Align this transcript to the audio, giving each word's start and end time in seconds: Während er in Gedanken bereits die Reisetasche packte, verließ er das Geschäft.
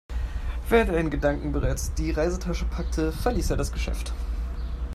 Während 0.67 0.89
er 0.89 0.97
in 0.97 1.11
Gedanken 1.11 1.51
bereits 1.51 1.93
die 1.93 2.09
Reisetasche 2.09 2.65
packte, 2.65 3.11
verließ 3.11 3.51
er 3.51 3.57
das 3.57 3.71
Geschäft. 3.71 4.11